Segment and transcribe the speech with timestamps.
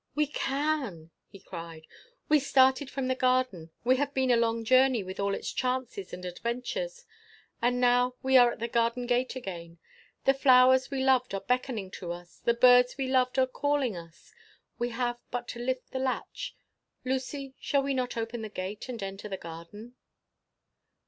[0.15, 1.85] "We can!" he cried.
[2.27, 6.11] "We started from the garden; we have been a long journey with all its chances
[6.11, 7.05] and adventures;
[7.61, 9.77] and now we are at the garden gate again:
[10.25, 14.33] the flowers we loved are beckoning to us; the birds we loved are calling us;
[14.79, 19.29] we have but to lift the latch—Lucy, shall we not open the gate and enter
[19.29, 19.93] the garden?"